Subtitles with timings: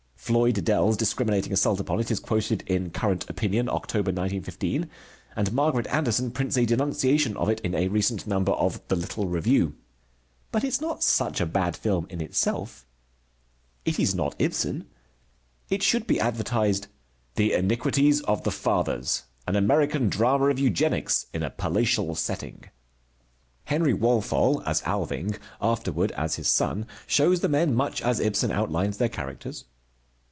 [0.23, 4.87] Floyd Dell's discriminating assault upon it is quoted in Current Opinion, October, 1915,
[5.35, 9.25] and Margaret Anderson prints a denunciation of it in a recent number of The Little
[9.27, 9.73] Review.
[10.51, 12.85] But it is not such a bad film in itself.
[13.83, 14.85] It is not Ibsen.
[15.71, 16.87] It should be advertised
[17.35, 22.65] "The Iniquities of the Fathers, an American drama of Eugenics, in a Palatial Setting."
[23.65, 28.97] Henry Walthall as Alving, afterward as his son, shows the men much as Ibsen outlines
[28.97, 29.65] their characters.